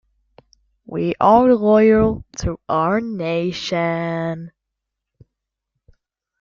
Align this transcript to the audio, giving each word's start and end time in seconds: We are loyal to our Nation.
We 0.87 1.13
are 1.21 1.53
loyal 1.53 2.25
to 2.39 2.59
our 2.67 2.99
Nation. 3.01 4.51